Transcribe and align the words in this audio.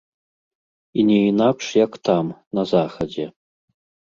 І 1.01 1.05
не 1.09 1.17
інакш 1.31 1.65
як 1.85 1.93
там, 2.09 2.33
на 2.59 2.63
захадзе. 2.73 3.25